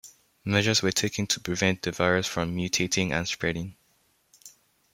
[0.43, 3.75] Measures were taken to prevent the virus from mutating and spreading.